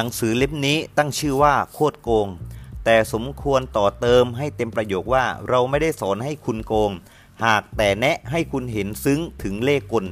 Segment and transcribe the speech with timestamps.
[0.00, 2.28] หนังสือเล่มนี้ตั้งชื่อว่าโคตรโกง
[2.84, 6.90] แต่สมควรต่อเติมให้เต็มประโยคว่าเราไม่ได้สอนให้คุณโกง
[7.44, 10.04] หากแต่แนะให้คุณเห็นซึ้งถึงเล่กล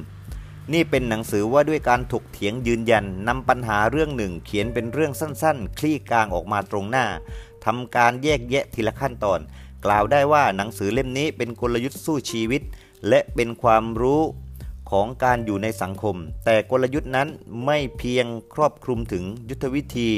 [0.73, 7.05] นี่เป็นหนังสือว่าด้วยการถกเถียงยืนยันนำปัญหาเรื่องหนึ่ง เขียนเป็นเรื่องสั้นๆ คลี่กลางออกมาตรงหน้า
[7.65, 9.39] ทำการแยกแยะทีละขั้นตอน
[9.85, 12.61] กล่าวได้ว่าหนังสือเล่มนี้เป็นกลยุทธ์สู้ชีวิต
[13.07, 14.21] และเป็นความรู้
[14.91, 17.27] ของการอยู่ในสังคม แต่กลยุทธ์นั้น
[17.65, 20.09] ไม่เพียงครอบคลุมถึงยุทธวิธี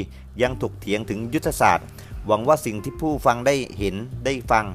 [0.42, 1.86] ยังถกเถียงถึงยุทธศาสตร์
[2.26, 4.66] หวังว่าสิ่งที่ผู้ฟังได้เห็นได้ฟัง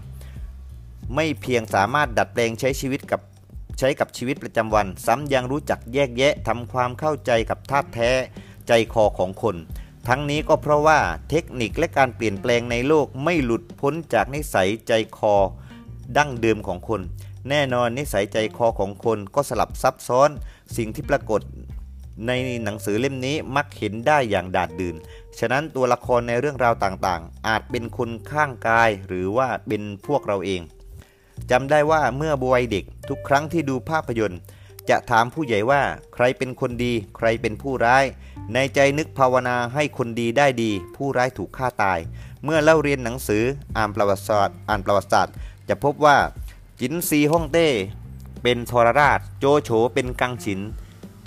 [1.15, 3.21] ไม่เพียงสามารถดัดแปลงใช้ชีวิตกับ
[3.79, 8.11] ใช้กับชีวิตประจำวัน ซ้ำยังรู้จักแยกแยะทำความเข้าใจกับธาตุแท้
[8.67, 9.55] ใจคอของคน
[10.07, 15.35] ทั้งนี้ก็เพราะว่าเทคนิคและการเปลี่ยนแปลงในโลกไม่หลุดพ้นจากนิสัยใจคอ
[16.17, 17.01] ดั้งเดิมของคน
[17.49, 20.29] แน่นอนนิสัยใจคอของคนก็สลับซับซ้อน
[20.77, 21.41] สิ่งที่ปรากฏ
[22.27, 22.31] ใน
[22.63, 24.95] หนังสือเล่มนี้มักเห็นได้อย่างดาดดื่น
[25.39, 30.61] ฉะนั้นตัวละครในเรื่องราวต่างๆ อาจเป็นคนข้างกายหรือว่าเป็นพวกเราเอง
[31.51, 34.39] จำได้ว่าเมื่อบวัยเด็กทุกครั้งที่ดูภาพยนตร์
[34.89, 35.81] จะถามผู้ใหญ่ว่า
[36.13, 38.05] ใครเป็นคนดี ใครเป็นผู้ร้าย
[38.53, 41.99] ในใจนึกภาวนาให้คนดีได้ดี ผู้ร้ายถูกฆ่าตาย
[42.43, 43.43] เมื่อเล่าเรียนหนังสือ
[43.77, 45.33] อ่านประวัติศาสตร์ อ่านประวัติศาสตร์
[45.69, 46.17] จะพบว่า
[46.79, 47.67] จินซีฮ่องเต้
[48.43, 50.59] เป็นทรราช โจโฉเป็นกังฉิน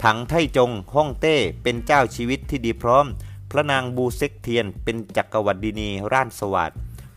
[0.03, 3.07] ถังไทจงฮ่องเต้เป็นเจ้าชีวิตที่ดีพร้อม
[3.51, 6.73] พระนางบูเซ็กเทียน เป็นจักรวรรดินีร่านสวัสด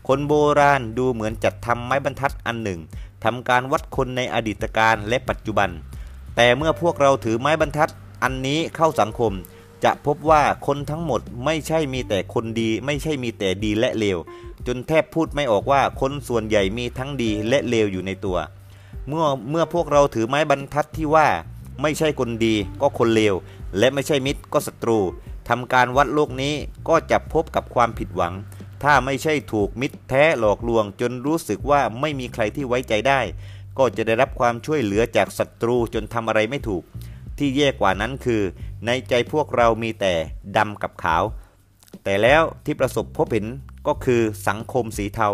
[0.06, 2.80] คนโบราณดูเหมือนจัดทำไม้บรรทัดอันหนึ่ง
[3.24, 5.70] ทำการวัดคนในอดีตการและปัจจุบัน
[6.36, 7.90] แต่เมื่อพวกเราถือไม้บรรทัด
[8.22, 9.32] อันนี้เข้าสังคม
[9.84, 14.18] จะพบว่าคนทั้งหมดไม่ใช่มีแต่คนดี ไม่ใช่มีแต่ดีและเลว
[14.66, 18.38] จนแทบพูดไม่ออกว่าคนส่วนใหญ่มีทั้งดีและเลวอยู่ในตัว
[19.08, 21.28] เมื่อเมื่อพวกเราถือไม้บรรทัดที่ว่า
[21.82, 23.34] ไม่ใช่คนดีก็คนเลว
[23.78, 24.98] และไม่ใช่มิตรก็ศัตรู
[25.48, 26.54] ทำการวัดโลกนี้
[26.88, 28.34] ก็จะพบกับความผิดหวัง
[28.82, 33.20] ถ้าไม่ใช่ถูกมิตรแท้หลอกลวง จนรู้สึกว่าไม่มีใครที่ไว้ใจได้
[33.78, 36.82] ก็จะได้รับความช่วยเหลือจากศัตรูจนทำอะไรไม่ถูก
[37.38, 38.42] ที่แย่กว่านั้นคือ
[38.86, 40.14] ในใจพวกเรามีแต่
[40.56, 41.22] ดำกับขาว
[42.04, 43.46] แต่แล้วที่ประสบพบเห็น
[43.86, 45.28] ก็คือสังคมสีเทา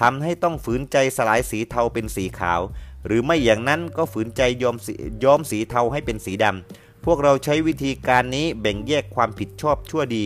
[0.00, 2.60] ทำให้ต้องฝืนใจสลายสีเทาเป็นสีขาว
[3.06, 4.76] หรือไม่อย่างนั้นก็ฝืนใจยอม
[5.24, 10.24] ยอมสีเทาให้เป็นสีดำพวกเราใช้วิธีการนี้แบ่งแยกความผิดชอบชั่วดี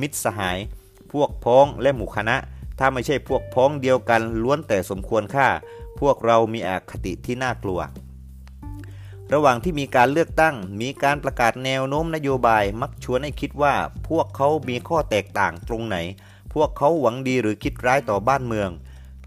[0.00, 0.58] มิตรสหาย
[1.12, 2.36] พวกพ้องและหมู่คณะ
[2.78, 5.48] ถ้าไม่ใช่พวกพ้องเดียวกันล้วนแต่สมควรค่า
[6.00, 7.80] พวกเรามีอคติที่น่ากลัว
[9.32, 13.74] ระหว่างที่มีการเลือกตั้ง มีการประกาศแนวโน้มนโยบายมักชวนให้คิดว่า
[14.08, 15.96] พวกเขามีข้อแตกต่างตรงไหน
[16.54, 18.70] พวกเขาหวังดีหรือคิดร้ายต่อบ้านเมือง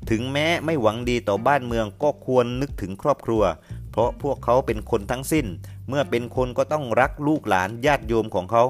[0.09, 3.43] ถึงแม้ไม่หวังดีต่อบ้านเมืองก็ควรนึกถึงครอบครัว
[3.91, 5.45] เพราะพวกเขาเป็นคนทั้งสิ้น
[5.89, 8.63] เมื่อเป็นคนก็ต้องรักลูกหลานญาติโยมของเขา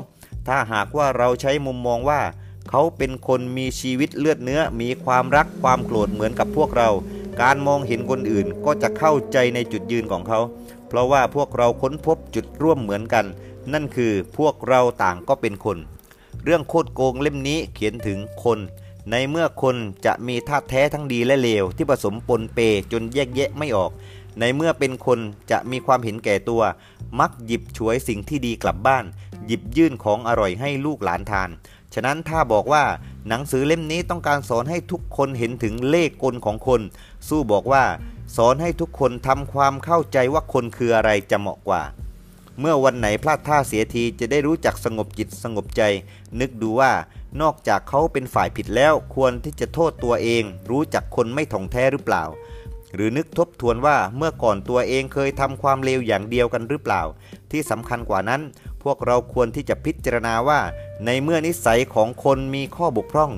[0.47, 2.21] ถ้าหากว่าเราใช้มุมมองว่า
[2.69, 6.89] เขาเป็นคนมีชีวิตเลือดเนื้อ มีความรักความโกรธเหมือนกับพวกเรา
[7.41, 10.39] การมองเห็นคนอื่นก็จะเข้าใจในจุดยืนของเขา
[10.93, 13.25] เพราะว่าพวกเราค้นพบจุดร่วมเหมือนกัน
[13.73, 15.77] นั่นคือพวกเราต่างก็เป็นคน
[16.43, 18.59] เรื่องโคตรโกงเล่มนี้เขียนถึงคน
[19.11, 22.59] ในเมื่อคนจะมีธาตุแท้ทั้งดีและเลว ที่ผสมปนเป
[22.91, 23.91] จนแยกแยะไม่ออก
[24.39, 25.19] ในเมื่อเป็นคน
[25.51, 26.61] จะมีความเห็นแก่ตัว
[27.19, 29.05] มักหยิบฉวยสิ่งที่ดีกลับบ้าน
[29.47, 31.49] หยิบยื่นของอร่อยให้ลูกหลานทาน
[31.93, 32.83] ฉะนั้นถ้าบอกว่า
[33.27, 36.81] หนังสือเล่มนี้ต้องการสอนให้ทุกคนเห็นถึงเลขกลของคน
[37.27, 37.83] สู้บอกว่า
[38.35, 41.83] สอนให้ทุกคนทำความเข้าใจว่าคนคืออะไรจะเหมาะกว่า
[42.59, 45.81] เมื่อวันไหนพลาดท่าเสียทีจะได้รู้จักสงบจิตสงบใจ
[46.39, 46.91] นึกดูว่า
[47.41, 52.23] นอกจากเขาเป็นฝ่ายผิดแล้วควรที่จะโทษตัวเอง รู้จักคนไม่ถ่องแท้หรือเปล่า
[52.95, 57.01] หรือนึกทบทวนว่าเมื่อก่อนตัวเองเคยทำความเลวอย่างเดียวกันหรือเปล่า
[57.51, 58.41] ที่สำคัญกว่านั้น
[58.83, 60.59] พวกเราควรที่จะพิจารณาว่า
[61.05, 63.31] ในเมื่อนิสัยของคนมีข้อบกพร่อง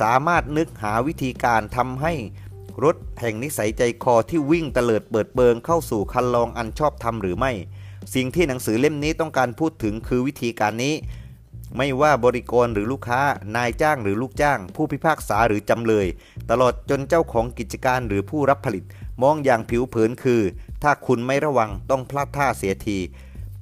[0.00, 2.12] สามารถนึกหาวิธีการทำให้
[2.84, 7.52] รถแห่งนิสัยใจคอที่วิ่งเตลิดเปิดเปิงเข้าสู่คันลองอันชอบทำหรือไม่
[8.14, 10.94] สิ่งที่หนังสือเล่มนี้ต้องการพูดถึงคือวิธีการนี้
[11.76, 13.20] ไม่ว่าบริกรหรือลูกค้า
[13.56, 16.06] นายจ้างหรือลูกจ้าง ผู้พิพากษาหรือจำเลย
[16.50, 18.84] ตลอดจนเจ้าของกิจการหรือผู้รับผลิต
[19.22, 20.42] มองอย่างผิวเผินคือ
[20.82, 22.98] ถ้าคุณไม่ระวังต้องพลาดท่าเสียที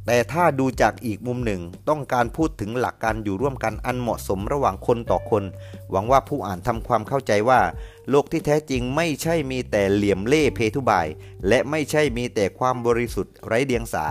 [0.07, 5.43] แต่ถ้าดูจากอีกมุมหนึ่ง ต้องการพูดถึงหลักการอยู่ร่วมกันอันเหมาะสมระหว่างคนต่อคน
[5.91, 7.61] หวังว่าผู้อ่านทำความเข้าใจว่า
[8.11, 11.07] โลกที่แท้จริงไม่ใช่มีแต่เหลี่ยมเล่เพทุบาย
[11.49, 14.07] และไม่ใช่มีแต่ความบริสุทธิ์ไร้เดียงสา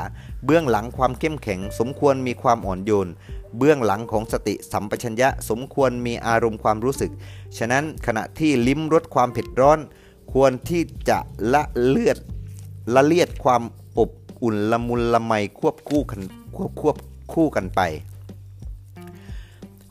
[0.46, 3.10] เบื้องหลังความเข้มแข็ง สมควรมีความอ่อนโยน
[3.58, 7.12] เบื้องหลังของสติสัมปชัญญะสมควรมีอารมณ์ความรู้สึก
[7.58, 9.80] ฉะนั้นขณะที่ลิ้มรสความเผ็ดร้อน
[10.34, 11.20] ควรที่จะ
[11.54, 12.18] ละเลือด
[12.96, 13.62] ละเลียดความ
[13.98, 16.22] อุ่นละมุนละไมควบคู่กัน
[16.56, 16.96] ควบควบ
[17.34, 17.82] คู่กันไป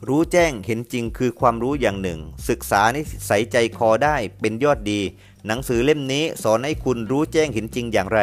[0.07, 2.19] รู้แจ้งเห็นจริงคือความรู้อย่างหนึ่ง
[2.49, 5.01] ศึกษานิสัยใจคอได้เป็นยอดดี
[5.47, 8.19] หนังสือเล่มนี้สอนให้คุณรู้แจ้งเห็นจริงอย่างไร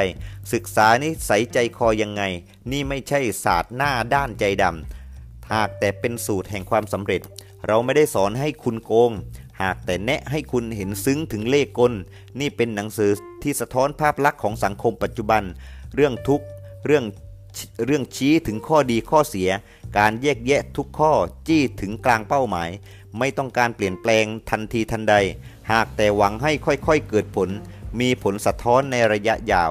[0.53, 2.23] ศึกษานิสัยใจคอยังไง
[2.71, 7.21] นี่ไม่ใช่ศาสตร์หน้าด้านใจดำหากแต่เป็นสูตรแห่งความสำเร็จ
[7.67, 9.13] เราไม่ได้สอนให้คุณโกง
[9.63, 11.93] หากแต่แนะให้คุณเห็นซึ้งถึงเลขกล
[12.41, 13.11] นี่เป็นหนังสือ
[13.43, 15.43] ที่สะท้อนภาพลักษณ์ของสังคมปัจจุบัน
[15.95, 16.47] เรื่องทุกข์
[16.87, 17.05] เรื่อง
[17.87, 19.51] เรื่องชี้ถึงข้อดีข้อเสีย
[19.99, 21.13] การแยกแยะทุกข้อ
[21.49, 22.71] จี้ถึงกลางเป้าหมาย
[23.19, 25.15] ไม่ต้องการเปลี่ยนแปลงทันทีทันใด
[25.73, 27.49] หากแต่หวังให้ค่อยๆเกิดผล
[28.01, 29.71] มีผลสะท้อนในระยะยาว